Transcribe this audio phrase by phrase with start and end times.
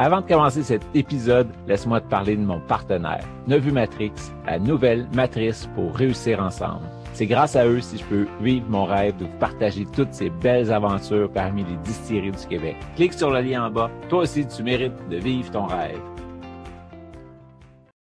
[0.00, 4.10] Avant de commencer cet épisode, laisse-moi te parler de mon partenaire, Nevu Matrix,
[4.44, 6.84] la nouvelle matrice pour réussir ensemble.
[7.12, 10.30] C'est grâce à eux si je peux vivre mon rêve de vous partager toutes ces
[10.30, 12.74] belles aventures parmi les distilleries du Québec.
[12.96, 13.88] Clique sur le lien en bas.
[14.08, 16.00] Toi aussi, tu mérites de vivre ton rêve.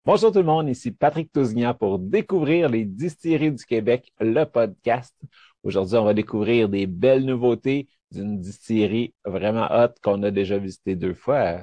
[0.04, 5.14] Bonjour tout le monde, ici Patrick Tousignan pour découvrir les distilleries du Québec, le podcast.
[5.62, 10.94] Aujourd'hui, on va découvrir des belles nouveautés d'une distillerie vraiment hot qu'on a déjà visité
[10.94, 11.62] deux fois.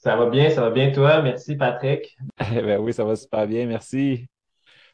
[0.00, 1.22] Ça va bien, ça va bien toi?
[1.22, 2.16] Merci Patrick.
[2.38, 4.28] ben oui, ça va super bien, merci.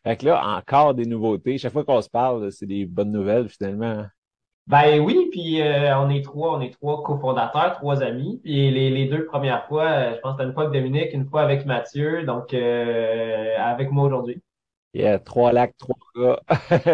[0.03, 1.59] Fait que là, encore des nouveautés.
[1.59, 4.07] Chaque fois qu'on se parle, c'est des bonnes nouvelles finalement.
[4.67, 8.41] Ben oui, puis euh, on est trois, on est trois cofondateurs, trois amis.
[8.43, 11.13] Puis les, les deux premières fois, euh, je pense que c'était une fois avec Dominique,
[11.13, 14.41] une fois avec Mathieu, donc euh, avec moi aujourd'hui.
[14.95, 16.41] Yeah, trois lacs, trois gars.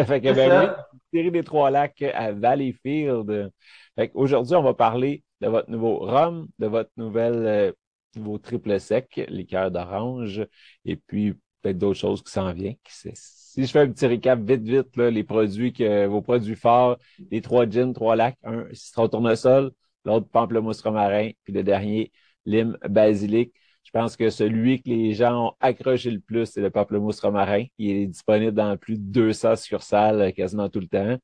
[0.05, 0.83] fait que ben oui,
[1.15, 3.53] série des trois lacs à Valleyfield.
[3.95, 7.73] Fait qu'aujourd'hui, on va parler de votre nouveau rhum, de votre nouvelle
[8.17, 10.47] vos triple sec, liqueur d'orange,
[10.85, 12.77] et puis peut-être d'autres choses qui s'en viennent.
[12.87, 16.99] Si je fais un petit récap vite, vite, les produits que vos produits forts,
[17.31, 19.73] les trois gins, trois lacs, un citron tournesol,
[20.05, 22.13] l'autre pamplemousse romarin, puis le dernier
[22.47, 23.53] lime basilic.
[23.85, 27.65] Je pense que celui que les gens ont accroché le plus, c'est le pamplemousse romarin.
[27.79, 31.17] Il est disponible dans plus de 200 succursales euh, quasiment tout le temps.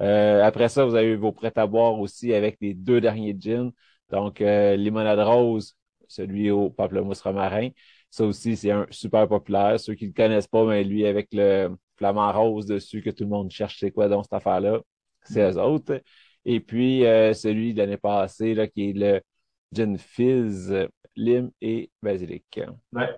[0.00, 3.70] Euh, après ça, vous avez vos prêts à boire aussi avec les deux derniers gins.
[4.10, 5.76] Donc, euh, limonade rose,
[6.10, 7.68] celui au pamplemousse romarin.
[8.10, 9.78] Ça aussi, c'est un super populaire.
[9.78, 13.24] Ceux qui ne le connaissent pas, mais lui, avec le flamant rose dessus que tout
[13.24, 14.80] le monde cherche, c'est quoi donc cette affaire-là?
[15.22, 16.00] C'est eux autres.
[16.44, 19.20] Et puis, euh, celui de l'année passée, là, qui est le
[19.72, 22.60] Gin Fizz, lime et basilic.
[22.92, 23.08] Ouais.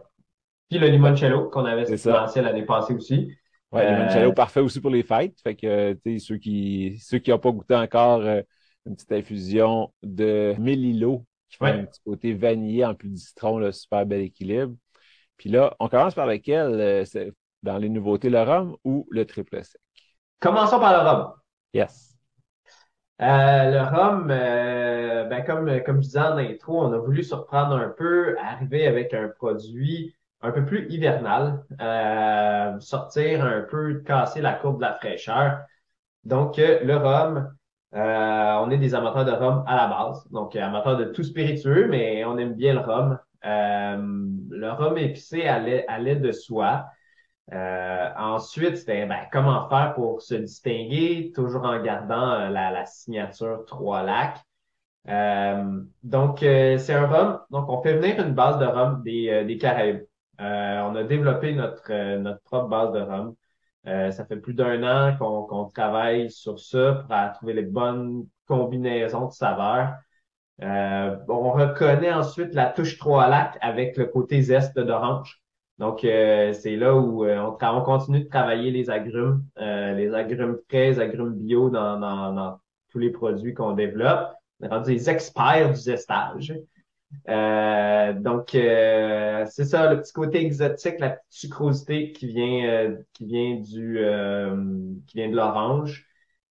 [0.68, 3.30] Puis le limoncello qu'on avait lancé l'année passée aussi.
[3.72, 5.38] Le limoncello euh, parfait aussi pour les fêtes.
[5.42, 8.42] Fait que, tu sais, ceux qui, ceux qui n'ont pas goûté encore euh,
[8.86, 13.58] une petite infusion de mélilo qui fait un petit côté vanillé en plus de citron,
[13.58, 14.74] là, super bel équilibre.
[15.36, 17.30] Puis là, on commence par lequel euh,
[17.62, 19.80] dans les nouveautés, le rhum ou le triple sec?
[20.40, 21.32] Commençons par le rhum.
[21.74, 22.16] Yes.
[23.20, 27.76] Euh, le rhum, euh, ben comme, comme je disais en intro, on a voulu surprendre
[27.76, 31.62] un peu, arriver avec un produit un peu plus hivernal,
[32.80, 35.60] sortir un peu, casser la courbe de la fraîcheur.
[36.24, 37.54] Donc, le rhum,
[37.94, 41.88] euh, on est des amateurs de rhum à la base, donc amateurs de tout spiritueux,
[41.88, 43.18] mais on aime bien le rhum.
[43.44, 43.96] Euh,
[44.50, 46.86] le rhum épicé allait, de soi.
[47.52, 54.02] Euh, ensuite, c'était ben, comment faire pour se distinguer, toujours en gardant la, signature Trois
[54.02, 54.38] Lacs.
[56.02, 57.40] donc, c'est un rhum.
[57.50, 60.06] Donc, on fait venir une base de rhum des, des Caraïbes.
[60.38, 63.34] on a développé notre, notre propre base de rhum.
[63.88, 69.26] Euh, ça fait plus d'un an qu'on travaille sur ça pour trouver les bonnes combinaisons
[69.26, 69.94] de saveurs.
[70.62, 75.42] Euh, on reconnaît ensuite la touche trois lacs avec le côté zeste d'orange.
[75.78, 80.90] Donc, euh, c'est là où on, on, continue de travailler les agrumes, les agrumes frais,
[80.90, 82.60] les agrumes bio dans, dans, dans
[82.90, 84.32] tous les produits qu'on développe.
[84.60, 86.54] On est rendu des experts du zestage.
[87.28, 92.96] Euh, donc, euh, c'est ça, le petit côté exotique, la petite sucrosité qui vient, euh,
[93.12, 93.98] qui vient du,
[95.06, 96.06] qui vient de l'orange.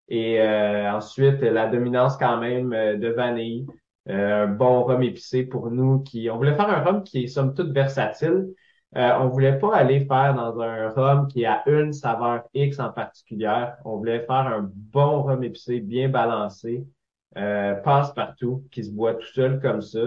[0.07, 3.65] Et ensuite, la dominance quand même de vanille,
[4.07, 5.99] un bon rhum épicé pour nous.
[6.03, 8.47] Qui, on voulait faire un rhum qui est somme toute versatile.
[8.93, 13.65] on voulait pas aller faire dans un rhum qui a une saveur X en particulier.
[13.83, 16.85] On voulait faire un bon rhum épicé, bien balancé,
[17.33, 20.01] passe partout, qui se boit tout seul comme ça.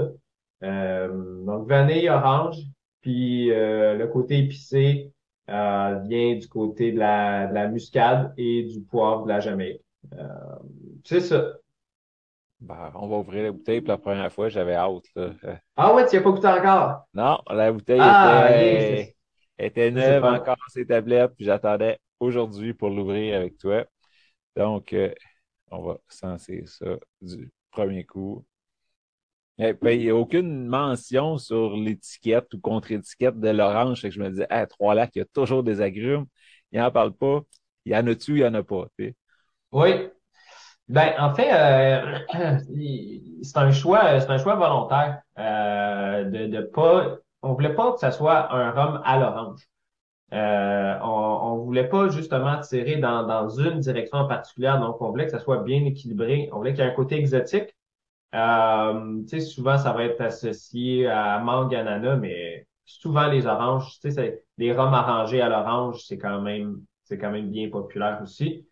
[0.63, 2.57] Euh, donc, vanille orange,
[3.01, 5.13] puis euh, le côté épicé
[5.51, 9.83] euh, vient du côté de la, de la muscade et du poivre de la Jamaïque.
[11.05, 11.55] c'est ça.
[12.61, 15.05] Ben, on va ouvrir la bouteille pour la première fois, j'avais hâte.
[15.15, 15.31] Là.
[15.77, 17.05] Ah ouais, tu n'y as pas goûté encore?
[17.15, 18.49] Non, la bouteille Ah,
[19.59, 23.85] était, neuve encore ses tablettes, puis j'attendais aujourd'hui pour l'ouvrir avec toi.
[24.57, 25.13] Donc, euh,
[25.71, 28.45] on va censer ça du premier coup.
[29.59, 34.03] Eh, ben, il n'y a aucune mention sur l'étiquette ou contre-étiquette de l'orange.
[34.03, 36.27] Que je me disais, ah, trois lacs, il y a toujours des agrumes.
[36.73, 37.41] Il n'en parle pas.
[37.85, 38.87] Il y en a-tu, il n'y en a pas.
[39.73, 40.09] Oui.
[40.89, 42.19] Ben, en fait, euh,
[43.43, 47.19] c'est un choix, c'est un choix volontaire euh, de, de pas.
[47.43, 49.61] On voulait pas que ça soit un rhum à l'orange.
[50.35, 55.11] Euh, on, on voulait pas justement tirer dans, dans une direction en particulier, donc on
[55.11, 56.51] voulait que ça soit bien équilibré.
[56.53, 57.77] On voulait qu'il y ait un côté exotique.
[58.35, 63.99] Euh, tu sais, souvent ça va être associé à mangue, ananas, mais souvent les oranges,
[64.01, 68.21] tu sais, les rhums arrangés à l'orange, c'est quand même, c'est quand même bien populaire
[68.23, 68.67] aussi.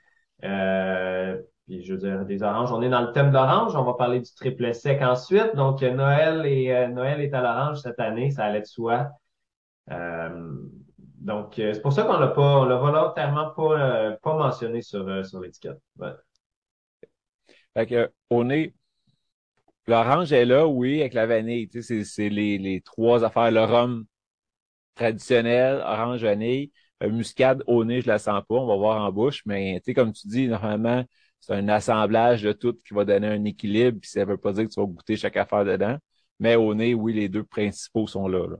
[0.44, 3.82] Euh, puis je veux dire, des oranges, on est dans le thème de l'orange, on
[3.84, 5.54] va parler du triple sec ensuite.
[5.56, 9.08] Donc Noël et euh, Noël est à l'orange cette année, ça allait de soi.
[9.90, 10.52] Euh,
[10.98, 14.82] donc euh, c'est pour ça qu'on l'a pas, on l'a volontairement pas, euh, pas mentionné
[14.82, 15.80] sur sur l'étiquette.
[15.98, 16.12] Ouais.
[17.74, 18.74] Fait que, au nez,
[19.86, 21.68] l'orange est là, oui, avec la vanille.
[21.68, 23.50] Tu sais, c'est les, les trois affaires.
[23.50, 24.04] Le rhum
[24.94, 26.72] traditionnel, orange, vanille.
[27.02, 28.54] Euh, muscade, au nez, je la sens pas.
[28.56, 29.42] On va voir en bouche.
[29.46, 31.04] Mais, tu sais, comme tu dis, normalement,
[31.40, 33.98] c'est un assemblage de tout qui va donner un équilibre.
[34.00, 35.98] Puis ça veut pas dire que tu vas goûter chaque affaire dedans.
[36.40, 38.46] Mais au nez, oui, les deux principaux sont là.
[38.48, 38.56] là.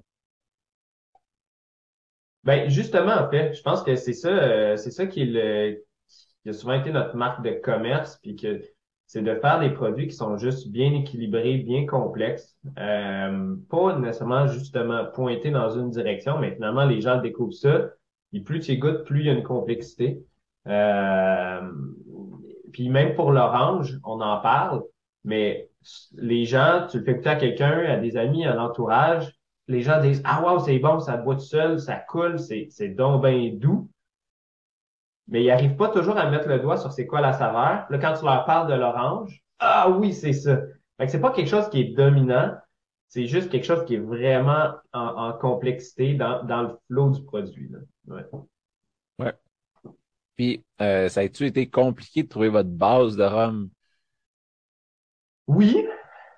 [2.44, 5.84] Ben justement, en fait, je pense que c'est ça, euh, c'est ça qui est le,
[6.42, 8.62] qui a souvent été notre marque de commerce, puis que
[9.06, 14.48] c'est de faire des produits qui sont juste bien équilibrés, bien complexes, euh, pas nécessairement
[14.48, 17.90] justement pointés dans une direction, mais finalement les gens découvrent ça,
[18.32, 20.18] et plus tu goûtes, plus il y a une complexité.
[20.66, 21.60] Euh,
[22.72, 24.82] puis même pour l'orange, on en parle,
[25.24, 25.70] mais
[26.14, 29.32] les gens, tu le fais goûter à quelqu'un, à des amis, à l'entourage,
[29.68, 32.88] les gens disent Ah wow, c'est bon, ça boit tout seul, ça coule, c'est, c'est
[32.88, 33.88] donc bien doux.
[35.28, 37.86] Mais ils n'arrivent pas toujours à mettre le doigt sur c'est quoi la saveur.
[37.90, 40.58] Là, quand tu leur parles de l'orange, ah oui, c'est ça.
[40.98, 42.54] Fait que c'est pas quelque chose qui est dominant,
[43.08, 47.22] c'est juste quelque chose qui est vraiment en, en complexité dans, dans le flot du
[47.24, 47.68] produit.
[47.70, 47.78] Là.
[48.06, 48.24] Ouais.
[49.18, 49.34] Ouais.
[50.36, 53.70] Puis, euh, ça a-tu été compliqué de trouver votre base de rhum?
[55.46, 55.86] Oui,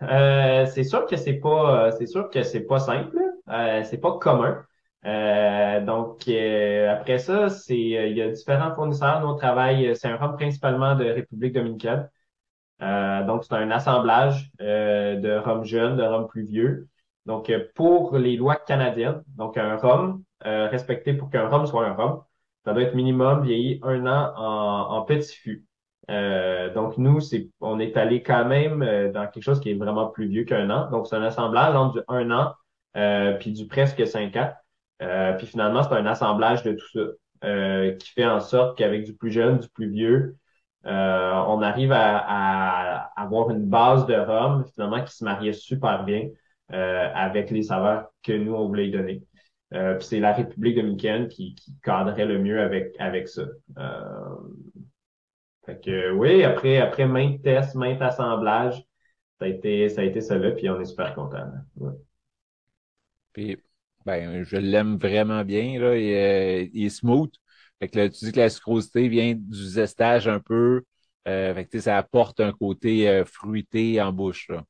[0.02, 3.19] euh, c'est sûr que c'est pas, euh, c'est sûr que c'est pas simple,
[3.85, 4.64] c'est pas commun.
[5.05, 9.21] Euh, donc euh, après ça, c'est, euh, il y a différents fournisseurs.
[9.21, 12.09] Nous on travaille, c'est un rhum principalement de République dominicaine.
[12.83, 16.89] Euh, donc c'est un assemblage euh, de rhum jeune, de rhum plus vieux.
[17.27, 21.87] Donc euh, pour les lois canadiennes, donc un rhum euh, respecté pour qu'un rhum soit
[21.87, 22.23] un rhum,
[22.65, 25.65] ça doit être minimum vieilli un an en, en petit fût.
[26.11, 29.75] Euh, donc nous, c'est, on est allé quand même euh, dans quelque chose qui est
[29.75, 30.91] vraiment plus vieux qu'un an.
[30.91, 32.55] Donc c'est un assemblage entre du un an
[32.97, 34.50] euh, puis du presque cinq ans.
[35.03, 37.00] Euh, puis finalement, c'est un assemblage de tout ça
[37.49, 40.37] euh, qui fait en sorte qu'avec du plus jeune, du plus vieux,
[40.87, 46.05] euh, on arrive à, à avoir une base de rhum finalement qui se mariait super
[46.05, 46.29] bien
[46.73, 49.23] euh, avec les saveurs que nous on voulait donner.
[49.75, 53.43] Euh, puis c'est la République dominicaine qui, qui cadrait le mieux avec avec ça.
[55.67, 58.83] Fait que oui, après après maintes tests, maintes assemblages,
[59.39, 61.47] ça a été ça a été là, puis on est super content.
[64.09, 65.97] Ben, je l'aime vraiment bien, là.
[65.97, 67.33] Il, est- il est smooth.
[67.79, 70.83] Fait que là, tu dis que la sucrosité vient du zestage un peu.
[71.29, 74.65] Euh, fait que, ça apporte un côté euh, fruité en bouche, là.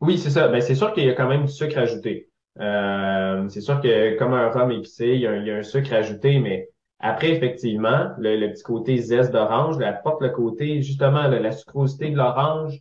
[0.00, 0.48] Oui, c'est ça.
[0.48, 2.28] Ben, c'est sûr qu'il y a quand même du sucre ajouté.
[2.58, 6.68] Euh, c'est sûr que comme un rhum épicé, il y a, un- sucre ajouté, mais
[6.98, 12.80] après, effectivement, le, petit côté zeste d'orange, apporte le côté, justement, la sucrosité de l'orange.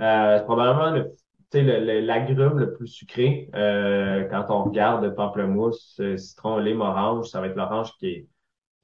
[0.00, 1.14] Euh, probablement le,
[1.58, 3.50] sais, le, le- l'agrume le plus sucré.
[3.54, 8.06] Euh, quand on regarde le pamplemousse, euh, citron, lime, orange, ça va être l'orange qui
[8.08, 8.28] est,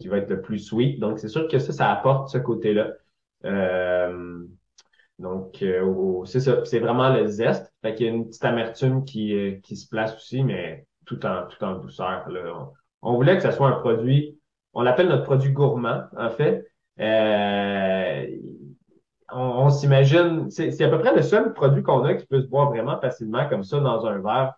[0.00, 1.00] qui va être le plus sweet.
[1.00, 2.93] Donc, c'est sûr que ça, ça apporte ce côté-là.
[3.45, 4.45] Euh,
[5.19, 6.65] donc, euh, c'est ça.
[6.65, 7.73] C'est vraiment le zeste.
[7.83, 11.25] Fait qu'il y a une petite amertume qui, euh, qui se place aussi, mais tout
[11.27, 12.29] en, tout en douceur.
[12.31, 12.41] Là.
[13.03, 14.39] On, on voulait que ce soit un produit,
[14.73, 16.67] on l'appelle notre produit gourmand, en fait.
[17.00, 18.27] Euh,
[19.32, 22.70] on, s'imagine, c'est à peu près le seul produit qu'on a qui peut se boire
[22.70, 24.54] vraiment facilement comme ça dans un verre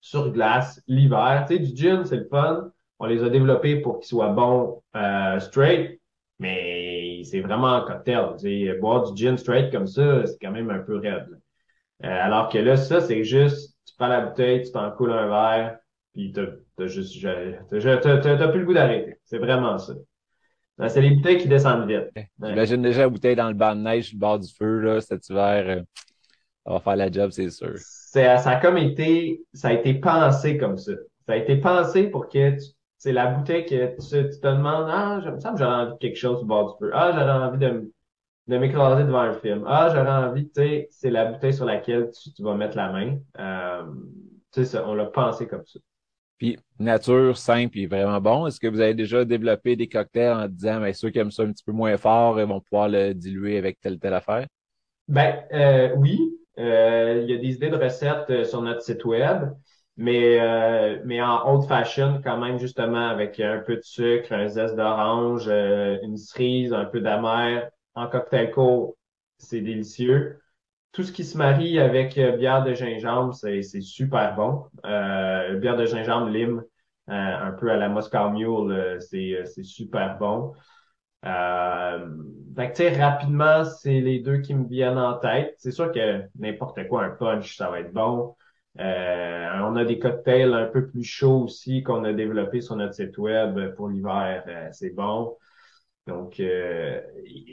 [0.00, 1.44] sur glace l'hiver.
[1.48, 2.70] Tu sais, du gin, c'est le fun.
[2.98, 6.00] On les a développés pour qu'ils soient bons euh, straight,
[6.38, 8.36] mais c'est vraiment un cocktail.
[8.38, 11.28] Tu sais, boire du gin straight comme ça, c'est quand même un peu raide.
[12.04, 15.28] Euh, alors que là, ça, c'est juste, tu prends la bouteille, tu t'en coules un
[15.28, 15.78] verre,
[16.12, 19.16] puis t'as t'as juste, t'as plus le goût d'arrêter.
[19.24, 19.94] C'est vraiment ça.
[20.88, 22.10] C'est les bouteilles qui descendent vite.
[22.42, 25.00] J'imagine déjà la bouteille dans le banc de neige, sur le bord du feu, là,
[25.00, 25.64] cet hiver.
[25.66, 25.82] Euh,
[26.66, 27.76] ça va faire la job, c'est sûr.
[27.76, 30.92] Ça a comme été, ça a été pensé comme ça.
[31.26, 32.56] Ça a été pensé pour que
[32.98, 36.18] c'est la bouteille que tu, te demandes, ah, me sens que j'aurais envie de quelque
[36.18, 36.90] chose au bord du feu.
[36.92, 37.92] Ah, j'aurais envie de,
[38.48, 39.64] de m'écraser devant un film.
[39.66, 43.18] Ah, j'aurais envie, tu sais, c'est la bouteille sur laquelle tu, vas mettre la main.
[43.38, 43.84] Euh,
[44.52, 45.80] tu sais, on l'a pensé comme ça.
[46.40, 48.46] Puis, nature, simple et vraiment bon.
[48.46, 51.42] Est-ce que vous avez déjà développé des cocktails en disant, mais ceux qui aiment ça
[51.42, 54.46] un petit peu moins fort, ils vont pouvoir le diluer avec telle telle affaire?
[55.06, 56.18] Ben, euh, oui.
[56.58, 59.50] Euh, il y a des idées de recettes euh, sur notre site web,
[59.98, 64.48] mais, euh, mais en old fashion, quand même, justement, avec un peu de sucre, un
[64.48, 68.96] zeste d'orange, une cerise, un peu d'amer, en cocktail court,
[69.38, 70.40] c'est délicieux.
[70.92, 74.64] Tout ce qui se marie avec euh, bière de gingembre, c'est super bon.
[74.84, 76.64] Euh, bière de gingembre lime,
[77.08, 80.52] euh, un peu à la Moscow Mule, c'est super bon.
[81.24, 82.08] Euh,
[82.74, 85.54] fait rapidement, c'est les deux qui me viennent en tête.
[85.58, 88.34] C'est sûr que n'importe quoi, un punch, ça va être bon.
[88.76, 93.16] on a des cocktails un peu plus chauds aussi qu'on a développés sur notre site
[93.16, 94.70] web pour l'hiver.
[94.72, 95.36] c'est bon.
[96.06, 97.00] Donc, euh,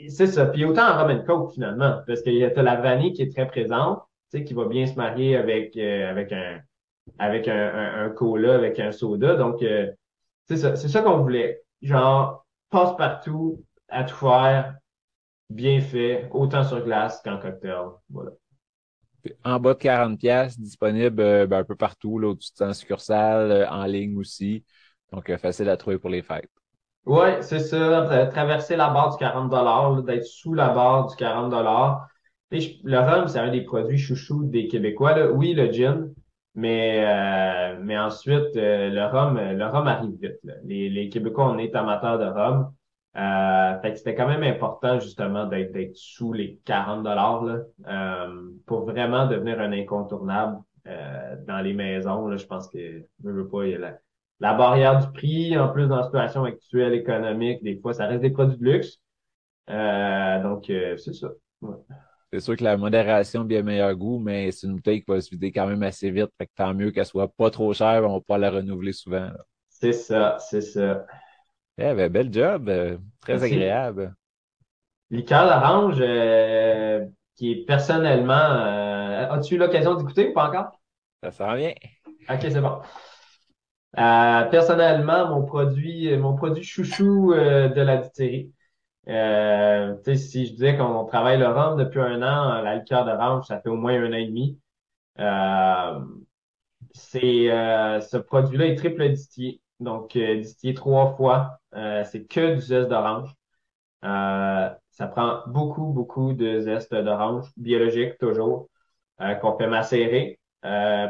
[0.08, 0.46] c'est ça.
[0.46, 3.46] Puis autant en rum coke, finalement, parce qu'il y a la vanille qui est très
[3.46, 4.00] présente,
[4.30, 6.60] tu sais, qui va bien se marier avec, euh, avec un
[7.18, 9.34] avec un, cola, avec un soda.
[9.36, 9.90] Donc, euh,
[10.46, 11.62] c'est ça, c'est ça qu'on voulait.
[11.80, 14.74] Genre, passe partout, à tout faire,
[15.48, 17.86] bien fait, autant sur glace qu'en cocktail.
[18.10, 18.32] Voilà.
[19.44, 23.84] En bas de 40 pièces disponible ben, un peu partout, là, au-dessus de succursale, en
[23.86, 24.64] ligne aussi.
[25.12, 26.50] Donc, facile à trouver pour les fêtes.
[27.08, 28.26] Oui, c'est ça.
[28.30, 31.52] Traverser la barre du 40 d'être sous la barre du 40
[32.50, 35.16] Le rhum, c'est un des produits chouchous des Québécois.
[35.16, 35.30] Là.
[35.30, 36.12] Oui, le gin,
[36.54, 40.38] mais euh, mais ensuite, euh, le rhum le rhum arrive vite.
[40.64, 42.72] Les, les Québécois, on est amateurs de rhum.
[43.16, 47.42] Euh, fait que c'était quand même important justement d'être sous les 40 dollars
[47.88, 52.28] euh, pour vraiment devenir un incontournable euh, dans les maisons.
[52.28, 52.78] Là, je pense que
[53.24, 53.98] je veux pas, y la,
[54.40, 58.22] la barrière du prix, en plus dans la situation actuelle économique, des fois, ça reste
[58.22, 59.00] des produits de luxe.
[59.68, 61.28] Euh, donc, euh, c'est ça.
[62.32, 65.20] C'est sûr que la modération a bien meilleur goût, mais c'est une bouteille qui va
[65.20, 66.30] se vider quand même assez vite.
[66.38, 69.30] Fait que tant mieux qu'elle soit pas trop chère, on va pouvoir la renouveler souvent.
[69.68, 71.04] C'est ça, c'est ça.
[71.78, 72.68] Eh ben, bel job.
[72.68, 74.14] Euh, très agréable.
[75.10, 75.96] Liqueur d'orange,
[77.34, 78.34] qui est personnellement...
[79.30, 80.80] As-tu eu l'occasion d'écouter ou pas encore?
[81.22, 81.72] Ça sent bien.
[82.30, 82.78] OK, c'est bon.
[83.96, 88.52] Euh, personnellement, mon produit, mon produit chouchou euh, de la distillerie.
[89.08, 91.46] Euh, si je disais qu'on travaille le
[91.78, 94.58] depuis un an, la liqueur d'orange, ça fait au moins un an et demi.
[95.20, 96.00] Euh,
[96.92, 97.48] c'est
[98.00, 101.58] ce produit-là est triple distillé, donc distillé trois fois.
[101.72, 103.34] c'est que du zeste d'orange.
[104.02, 108.68] ça prend beaucoup, beaucoup de zeste d'orange, biologique toujours,
[109.40, 110.38] qu'on fait macérer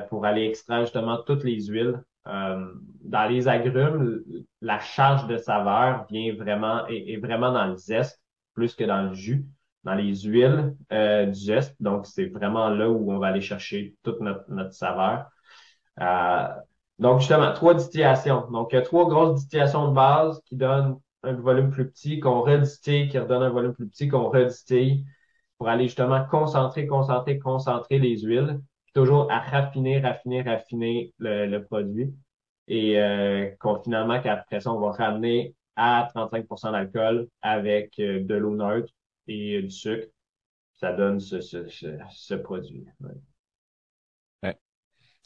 [0.08, 2.72] pour aller extraire justement toutes les huiles euh,
[3.04, 4.22] dans les agrumes,
[4.60, 8.22] la charge de saveur vient vraiment est, vraiment dans le zeste
[8.54, 9.46] plus que dans le jus,
[9.84, 11.74] dans les huiles euh, du zeste.
[11.80, 15.26] Donc, c'est vraiment là où on va aller chercher toute notre, notre saveur.
[16.00, 16.48] Euh,
[16.98, 18.50] donc, justement, trois distillations.
[18.50, 22.20] Donc, il y a trois grosses distillations de base qui donnent un volume plus petit,
[22.20, 25.04] qu'on redistille, qui redonne un volume plus petit, qu'on redistille
[25.56, 28.60] pour aller justement concentrer, concentrer, concentrer les huiles
[28.94, 32.14] toujours à raffiner, raffiner, raffiner le, produit.
[32.66, 38.34] Et euh, qu'on, finalement, qu'après ça, on va ramener à 35% d'alcool avec euh, de
[38.34, 38.92] l'eau neutre
[39.26, 40.08] et euh, du sucre.
[40.74, 42.84] Ça donne ce, ce, ce, produit.
[43.00, 43.10] Ouais.
[44.42, 44.56] Ouais.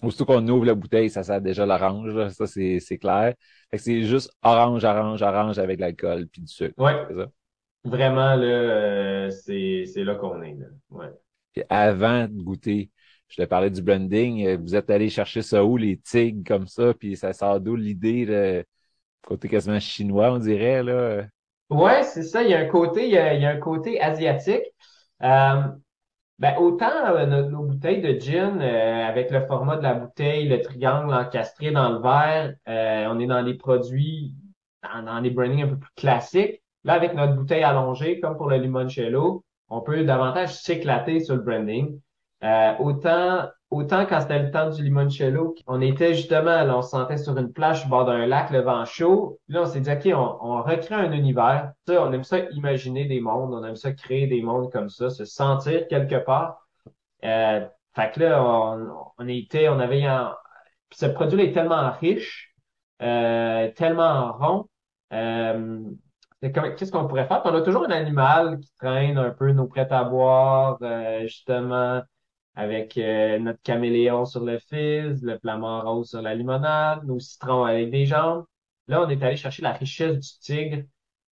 [0.03, 2.29] Aussitôt qu'on ouvre la bouteille, ça sent déjà l'orange.
[2.31, 3.35] Ça, c'est, c'est clair.
[3.75, 6.75] c'est juste orange, orange, orange avec l'alcool puis du sucre.
[6.79, 6.93] Oui.
[7.85, 10.55] Vraiment, là, euh, c'est, c'est là qu'on est.
[10.55, 10.67] Là.
[10.91, 11.11] Ouais.
[11.53, 12.91] Puis avant de goûter,
[13.33, 14.47] je te parlais du branding.
[14.47, 17.77] Euh, vous êtes allé chercher ça où, les tigres comme ça, puis ça sort d'où
[17.77, 18.65] l'idée,
[19.27, 21.25] côté quasiment chinois, on dirait, là?
[21.71, 22.43] Ouais, c'est ça.
[22.43, 24.65] Il y a un côté, il y a, un côté asiatique.
[25.23, 25.63] Euh,
[26.39, 31.15] ben, autant euh, nos, bouteilles de gin, avec le format de la bouteille, le triangle
[31.15, 32.55] encastré dans le verre,
[33.11, 34.35] on est dans des produits,
[34.83, 36.63] dans, dans des brandings un peu plus classiques.
[36.85, 41.43] Là, avec notre bouteille allongée, comme pour le limoncello, on peut davantage s'éclater sur le
[41.43, 41.99] branding.
[42.45, 46.91] Euh, autant, autant quand c'était le temps du limoncello, on était justement, là, on se
[46.91, 49.39] sentait sur une plage au bord d'un lac, le vent chaud.
[49.49, 51.73] Là, on s'est dit, OK, on, on recrée un univers.
[51.87, 55.09] Ça, on aime ça imaginer des mondes, on aime ça créer des mondes comme ça,
[55.11, 56.67] se sentir quelque part.
[57.25, 60.35] Euh, fait que là, on, on était, on avait un...
[60.93, 62.55] ce produit-là est tellement riche,
[63.03, 64.69] euh, tellement rond.
[65.13, 65.81] Euh,
[66.41, 67.43] qu'est-ce qu'on pourrait faire?
[67.45, 72.03] On a toujours un animal qui traîne un peu nos prêts à boire, euh, justement,
[72.55, 77.65] avec euh, notre caméléon sur le fils, le flamant rose sur la limonade, nos citrons
[77.65, 78.45] avec des jambes.
[78.89, 80.83] Là, on est allé chercher la richesse du tigre,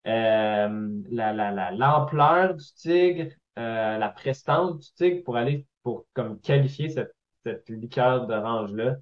[0.07, 6.05] euh, la, la, la, l'ampleur du tigre, euh, la prestance du tigre pour aller pour
[6.13, 7.13] comme qualifier cette,
[7.45, 8.97] cette liqueur d'orange-là.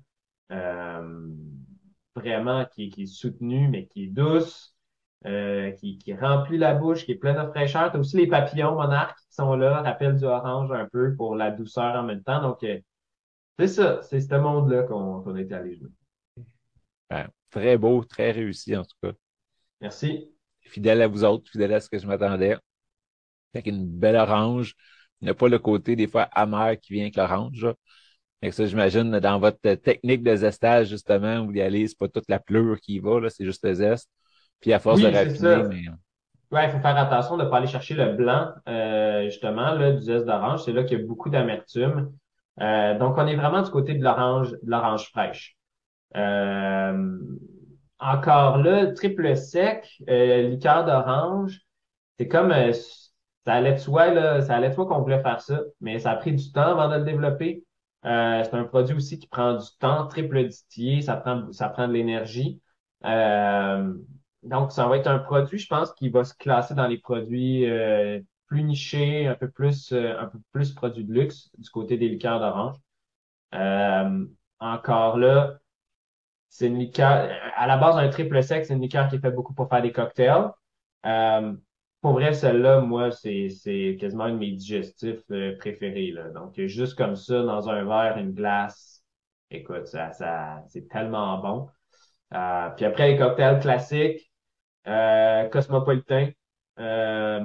[0.51, 1.29] Euh,
[2.15, 4.74] vraiment qui, qui est soutenue, mais qui est douce,
[5.25, 7.91] euh, qui, qui remplit la bouche, qui est pleine de fraîcheur.
[7.91, 11.35] Tu as aussi les papillons monarques qui sont là, rappellent du orange un peu pour
[11.35, 12.41] la douceur en même temps.
[12.41, 12.79] Donc, euh,
[13.57, 15.89] c'est ça, c'est ce monde-là qu'on qu'on est allé jouer.
[17.09, 19.13] Ben, très beau, très réussi en tout cas.
[19.81, 20.31] Merci.
[20.61, 22.57] Fidèle à vous autres, fidèle à ce que je m'attendais.
[23.53, 24.75] Avec une belle orange.
[25.21, 27.67] Il n'y a pas le côté des fois amer qui vient avec l'orange.
[28.41, 32.29] Et ça, j'imagine, dans votre technique de zestage, justement, vous y allez, c'est pas toute
[32.29, 34.09] la pleure qui y va, c'est juste le zeste.
[34.61, 35.83] Puis à force Oui, de c'est raffiner, mais
[36.51, 39.91] Ouais, il faut faire attention de ne pas aller chercher le blanc, euh, justement, là,
[39.91, 40.63] du zeste d'orange.
[40.63, 42.13] C'est là qu'il y a beaucoup d'amertume.
[42.61, 45.57] Euh, donc, on est vraiment du côté de l'orange, de l'orange fraîche.
[46.15, 47.17] Euh,
[47.99, 51.61] encore là, triple sec, euh, liqueur d'orange,
[52.19, 55.41] c'est comme euh, ça allait de soi, là, ça allait de soi qu'on voulait faire
[55.41, 57.63] ça, mais ça a pris du temps avant de le développer.
[58.05, 61.87] Euh, c'est un produit aussi qui prend du temps, triple distillé, ça prend, ça prend
[61.87, 62.61] de l'énergie.
[63.05, 63.93] Euh,
[64.45, 67.69] donc, ça va être un produit, je pense, qui va se classer dans les produits
[67.69, 71.97] euh, plus nichés, un peu plus, euh, un peu plus produits de luxe du côté
[71.97, 72.75] des liqueurs d'orange.
[73.55, 74.25] Euh,
[74.59, 75.59] encore là,
[76.49, 79.35] c'est une liqueur, à la base, un triple sec, c'est une liqueur qui est faite
[79.35, 80.49] beaucoup pour faire des cocktails.
[81.05, 81.53] Euh,
[82.01, 86.29] pour vrai, celle-là, moi, c'est, c'est quasiment un de mes digestifs euh, préférés, là.
[86.29, 89.03] Donc, juste comme ça, dans un verre, une glace,
[89.49, 91.67] écoute, ça, ça, c'est tellement bon.
[92.33, 94.31] Euh, puis après, les cocktails classiques,
[95.51, 96.29] Cosmopolitain,
[96.79, 97.41] euh,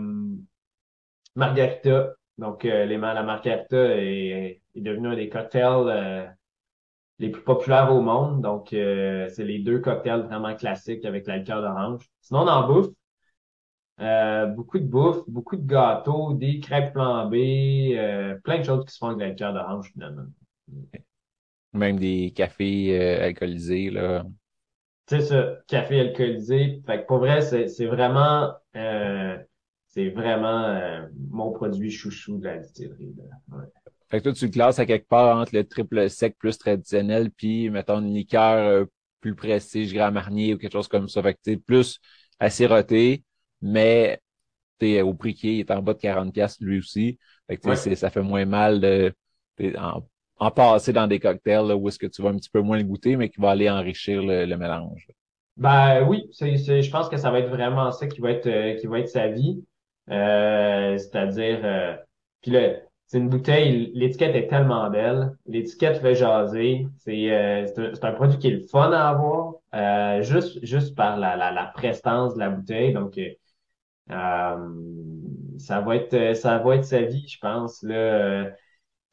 [1.35, 2.14] Margarita.
[2.38, 6.26] Donc, euh, les, la Margarita est, est devenue un des cocktails euh,
[7.18, 8.40] les plus populaires au monde.
[8.40, 12.08] Donc, euh, c'est les deux cocktails vraiment classiques avec la liqueur d'orange.
[12.21, 12.88] Sinon, on en bouffe.
[14.00, 18.95] Euh, beaucoup de bouffe, beaucoup de gâteaux, des crêpes flambées, euh, plein de choses qui
[18.95, 20.25] se font avec la liqueur d'orange, finalement.
[21.75, 24.25] même des cafés euh, alcoolisés, là.
[25.10, 26.80] C'est ça, café alcoolisé.
[26.86, 29.36] Fait que pour vrai, c'est vraiment euh,
[29.88, 33.12] c'est vraiment euh, mon produit chouchou de la distillerie.
[33.18, 33.58] là.
[33.58, 33.64] Ouais.
[34.08, 37.32] Fait que toi, tu le classes à quelque part entre le triple sec plus traditionnel,
[37.32, 38.84] puis, mettons, une liqueur euh,
[39.20, 41.20] plus prestige, Grand Marnier ou quelque chose comme ça.
[41.25, 41.99] Fait que, tu sais, plus
[42.38, 43.25] aciroté,
[43.62, 44.20] mais,
[44.78, 47.18] t'es au prix qui est, il est en bas de 40 pièces lui aussi.
[47.49, 47.96] Fait que, tu sais, Ouais.
[47.96, 49.14] ça fait moins mal de,
[49.58, 50.08] de- en,
[50.41, 52.79] en passer dans des cocktails, là, où est-ce que tu vas un petit peu moins
[52.79, 55.07] le goûter, mais qui va aller enrichir le, le mélange.
[55.57, 58.47] Ben oui, c'est, c'est, je pense que ça va être vraiment ça qui va être
[58.47, 59.65] euh, qui va être sa vie.
[60.11, 61.97] Euh, c'est-à-dire euh,
[62.41, 62.76] puis là,
[63.07, 68.05] c'est une bouteille, l'étiquette est tellement belle, l'étiquette fait jaser, c'est euh, c'est un, c'est
[68.05, 71.67] un produit qui est le fun à avoir, euh, juste juste par la, la, la
[71.67, 72.93] prestance de la bouteille.
[72.95, 73.19] Donc
[74.11, 74.57] euh,
[75.59, 77.83] ça va être ça va être sa vie, je pense.
[77.83, 78.50] Là,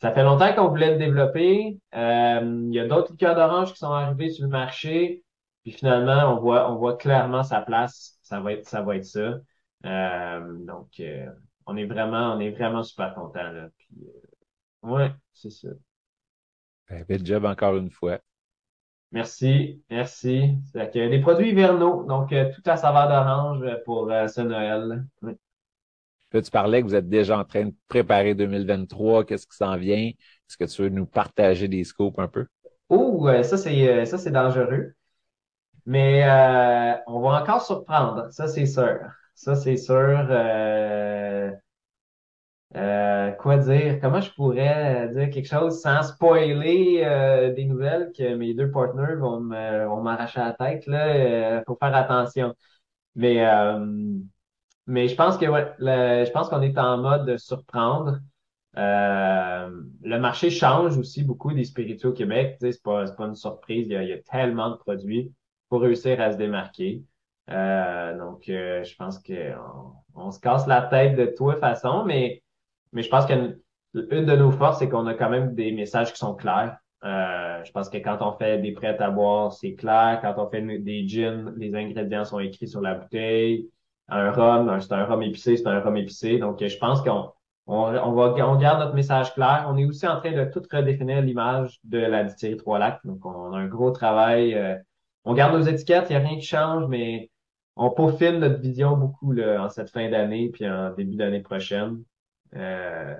[0.02, 1.80] ça fait longtemps qu'on voulait le développer.
[1.96, 5.24] Euh, il y a d'autres liqueurs d'orange qui sont arrivés sur le marché.
[5.64, 8.18] Puis finalement, on voit, on voit clairement sa place.
[8.22, 9.40] Ça va être, ça va être ça.
[9.86, 11.26] Euh, donc, euh,
[11.66, 13.70] on est vraiment, on est vraiment super content là.
[13.78, 15.70] Puis, euh, ouais, c'est ça.
[16.90, 18.20] Ben, bel job encore une fois.
[19.12, 20.58] Merci, merci.
[20.72, 25.06] C'est que des produits hivernaux, donc euh, tout à saveur d'orange pour euh, ce Noël.
[25.22, 25.34] Oui.
[26.34, 29.26] Là, tu parlais que vous êtes déjà en train de préparer 2023.
[29.26, 30.10] Qu'est-ce qui s'en vient?
[30.10, 32.46] Est-ce que tu veux nous partager des scoops un peu?
[32.90, 34.94] Oh, ça c'est, euh, ça c'est dangereux.
[35.86, 39.00] Mais euh, on va encore surprendre, ça c'est sûr.
[39.36, 39.96] Ça c'est sûr.
[40.30, 41.52] Euh,
[42.76, 44.00] euh, quoi dire?
[44.02, 49.18] Comment je pourrais euh, dire quelque chose sans spoiler des nouvelles que mes deux partenaires
[49.20, 49.40] vont
[50.02, 51.64] m'arracher la tête là?
[51.66, 52.54] Faut faire attention.
[53.16, 53.40] Mais
[54.88, 58.20] mais je pense que ouais, le- je pense qu'on est en mode de surprendre.
[58.78, 59.70] Euh,
[60.04, 62.58] le marché change aussi beaucoup des spiritueux au Québec.
[62.62, 63.88] C'est pas, pas une surprise.
[63.88, 65.34] Il y a, il y a tellement de produits
[65.70, 67.04] pour réussir à se démarquer.
[67.50, 72.44] Euh, donc, euh, je pense qu'on on se casse la tête de toute façon, mais,
[72.94, 73.60] mais je pense qu'une
[73.94, 76.78] une de nos forces, c'est qu'on a quand même des messages qui sont clairs.
[77.04, 80.20] Euh, je pense que quand on fait des prêts à boire, c'est clair.
[80.22, 83.70] Quand on fait des gins, les ingrédients sont écrits sur la bouteille.
[84.10, 86.38] Un rhum, un- c'est un rhum épicé, c'est un rhum épicé.
[86.40, 87.32] Donc, je pense qu'on
[87.68, 89.66] on, on va, on garde notre message clair.
[89.70, 93.02] On est aussi en train de tout redéfinir l'image de la distillerie Trois-Lacs.
[93.06, 94.54] Donc, on a un gros travail.
[94.56, 94.76] euh,
[95.26, 97.30] on garde nos étiquettes, il n'y a rien qui change, mais
[97.76, 102.04] on peaufine notre vision beaucoup là, en cette fin d'année puis en début d'année prochaine.
[102.56, 103.16] Euh,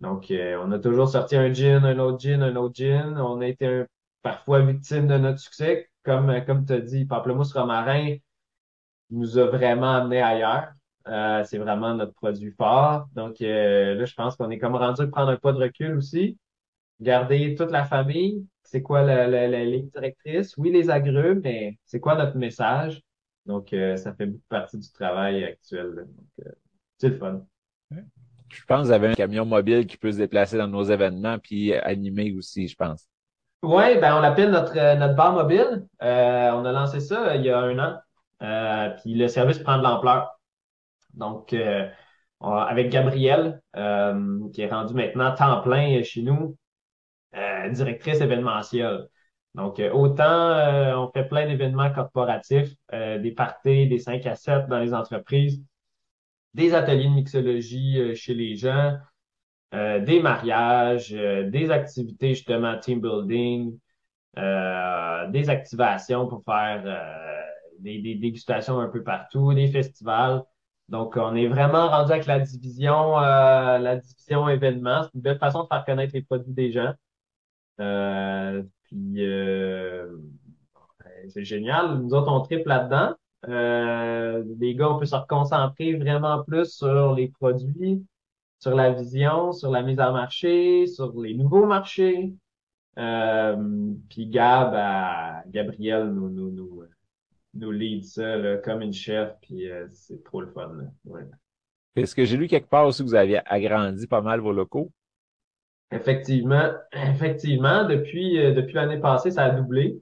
[0.00, 3.18] donc, euh, on a toujours sorti un gin, un autre gin, un autre gin.
[3.18, 3.84] On a été
[4.22, 5.88] parfois victime de notre succès.
[6.04, 8.16] Comme, comme tu as dit, Pamplemousse Romarin
[9.10, 10.72] nous a vraiment amené ailleurs.
[11.08, 13.06] Euh, c'est vraiment notre produit fort.
[13.14, 16.38] Donc euh, là, je pense qu'on est comme rendu prendre un pas de recul aussi.
[17.00, 18.46] Garder toute la famille.
[18.62, 20.56] C'est quoi la, la, ligne directrice?
[20.56, 23.02] Oui, les agrumes, mais c'est quoi notre message?
[23.46, 26.06] Donc, ça fait beaucoup partie du travail actuel.
[26.06, 26.54] Donc,
[26.98, 27.44] c'est le fun.
[27.90, 31.38] Je pense que vous avez un camion mobile qui peut se déplacer dans nos événements
[31.38, 33.08] puis animer aussi, je pense.
[33.62, 35.86] Oui, ben on l'appelle notre, euh, notre bar mobile.
[36.02, 37.98] Euh, on a lancé ça euh, il y a un an.
[38.40, 40.38] Puis le service prend de l'ampleur.
[41.14, 41.54] Donc,
[42.40, 46.56] avec Gabrielle, qui est rendue maintenant temps plein chez nous,
[47.70, 49.08] directrice événementielle.
[49.54, 54.94] Donc, autant on fait plein d'événements corporatifs, des parties, des 5 à 7 dans les
[54.94, 55.62] entreprises,
[56.54, 58.96] des ateliers de mixologie euh, chez les gens,
[59.74, 63.78] euh, des mariages, euh, des activités justement team building,
[64.36, 66.84] des activations pour faire
[67.80, 70.42] des, des, dégustations un peu partout, des festivals.
[70.88, 75.04] Donc, on est vraiment rendu avec la division, la division événements.
[75.04, 76.92] C'est une belle façon de faire connaître les produits des gens.
[77.76, 79.20] puis,
[81.28, 81.98] c'est génial.
[82.00, 83.14] Nous autres, on triple là-dedans.
[83.48, 88.04] Euh, les gars, on peut se reconcentrer vraiment plus sur les produits,
[88.58, 92.34] sur la vision, sur la mise en marché, sur les nouveaux marchés.
[92.98, 96.82] Euh, puis Gab, à, Gabriel nous, nous, nous,
[97.54, 100.70] nous lead ça là, comme une chef, puis euh, c'est trop le fun.
[101.04, 101.22] Ouais.
[101.96, 104.90] Est-ce que j'ai lu quelque part aussi que vous aviez agrandi pas mal vos locaux?
[105.92, 110.00] Effectivement, effectivement, depuis, euh, depuis l'année passée, ça a doublé.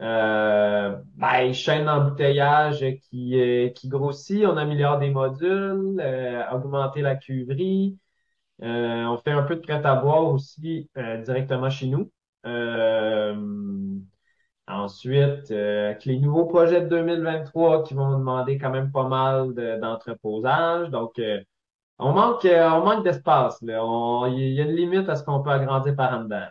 [0.00, 7.16] Euh, ben, chaîne d'embouteillage qui, euh, qui grossit, on améliore des modules, euh, augmenter la
[7.16, 7.98] cuverie.
[8.60, 10.90] On fait un peu de prêt-à-boire aussi
[11.24, 12.10] directement chez nous.
[14.68, 20.90] Ensuite, avec les nouveaux projets de 2023 qui vont demander quand même pas mal d'entreposage.
[20.90, 21.20] Donc,
[21.98, 23.58] on manque, on manque d'espace.
[23.62, 26.46] Il y a une limite à ce qu'on peut agrandir par en dedans.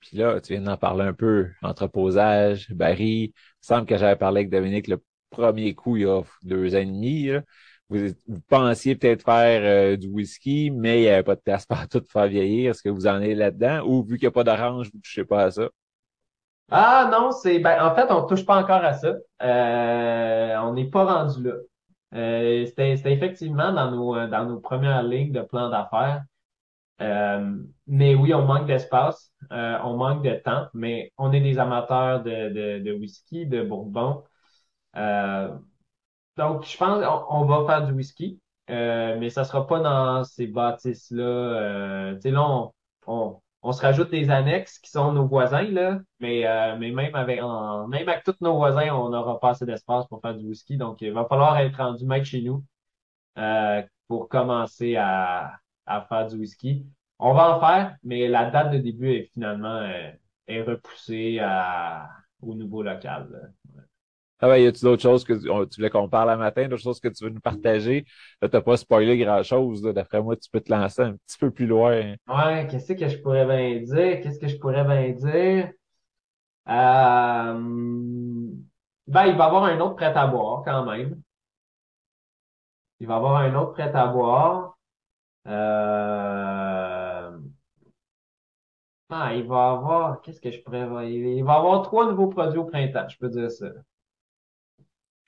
[0.00, 3.32] Puis là, tu viens d'en parler un peu, entreposage, Barry.
[3.34, 6.78] Il semble que j'avais parlé avec Dominique le premier coup il y a deux ans
[6.78, 7.30] et demi.
[7.88, 8.08] Vous,
[8.48, 12.10] pensiez peut-être faire euh, du whisky, mais il n'y avait pas de place partout pour
[12.10, 12.70] faire vieillir.
[12.70, 13.84] Est-ce que vous en êtes là-dedans?
[13.86, 15.68] Ou vu qu'il n'y a pas d'orange, vous ne touchez pas à ça?
[16.70, 19.14] Ah non, c'est ben en fait, on touche pas encore à ça.
[19.42, 21.52] Euh, on n'est pas rendu là.
[22.14, 26.24] Euh, c'était effectivement dans nos, dans nos premières lignes de plan d'affaires.
[27.02, 31.58] Euh, mais oui, on manque d'espace, euh, on manque de temps, mais on est des
[31.58, 32.30] amateurs de,
[32.80, 34.24] de, de whisky, de bourbon.
[34.96, 35.50] Euh,
[36.36, 42.14] donc, je pense qu'on va faire du whisky, mais ça sera pas dans ces bâtisses-là.
[42.16, 42.72] tu sais, là, on,
[43.06, 46.44] on, on, se rajoute des annexes qui sont nos voisins, là, mais,
[46.78, 50.34] mais même avec même avec tous nos voisins, on n'aura pas assez d'espace pour faire
[50.36, 50.76] du whisky.
[50.76, 52.64] Donc, il va falloir être rendu maître chez nous
[54.08, 55.52] pour commencer à
[55.86, 56.86] à faire du whisky.
[57.18, 60.10] On va en faire, mais la date de début est finalement euh,
[60.46, 61.40] est repoussée
[62.42, 63.54] au nouveau local.
[64.40, 67.00] Ah ben, y a-tu d'autres choses que tu voulais qu'on parle un matin, d'autres choses
[67.00, 68.04] que tu veux nous partager?
[68.42, 69.80] Là, t'as pas spoilé grand-chose.
[69.82, 72.14] D'après moi, tu peux te lancer un petit peu plus loin.
[72.28, 74.20] Ouais, qu'est-ce que je pourrais bien dire?
[74.20, 75.70] Qu'est-ce que je pourrais bien dire?
[76.68, 77.54] Euh...
[79.06, 81.22] Ben, il va y avoir un autre prêt à boire quand même.
[83.00, 84.76] Il va y avoir un autre prêt à boire.
[85.46, 87.38] Euh...
[89.08, 92.64] Ah, il va avoir, qu'est-ce que je pourrais Il va avoir trois nouveaux produits au
[92.64, 93.66] printemps, je peux dire ça.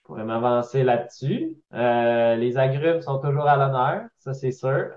[0.09, 1.59] Je pourrais m'avancer là-dessus.
[1.75, 4.89] Euh, les agrumes sont toujours à l'honneur, ça c'est sûr.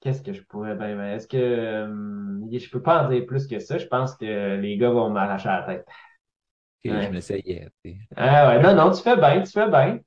[0.00, 1.86] Qu'est-ce que je pourrais ben, ben est-ce que euh,
[2.50, 3.76] je peux pas en dire plus que ça?
[3.76, 5.86] Je pense que les gars vont m'arracher la tête.
[6.82, 7.68] je m'essayais.
[8.16, 9.98] Ah ouais, non, non, tu fais bien, tu fais bien.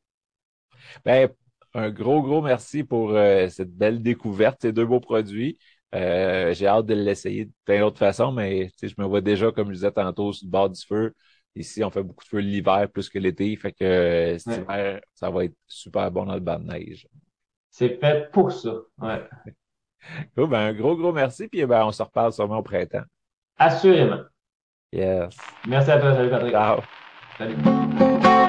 [1.05, 1.29] Ben,
[1.75, 5.59] un gros, gros merci pour euh, cette belle découverte, ces deux beaux produits.
[5.93, 9.67] Euh, j'ai hâte de l'essayer de plein d'autres façons, mais je me vois déjà, comme
[9.67, 11.13] je disais tantôt, sur le bord du feu.
[11.59, 13.53] Ici, on fait beaucoup de feu l'hiver plus que l'été.
[13.57, 17.05] Fait que euh, cet hiver, ça va être super bon dans le bas de neige.
[17.69, 18.75] C'est fait pour ça.
[18.97, 19.27] Ouais.
[20.37, 21.49] ben, un gros, gros merci.
[21.49, 23.03] Puis ben, on se reparle sûrement au printemps.
[23.57, 24.23] Assurément.
[24.93, 25.35] Yes.
[25.67, 26.15] Merci à toi.
[26.15, 26.51] Salut Patrick.
[26.51, 26.79] Ciao.
[27.37, 28.48] Salut.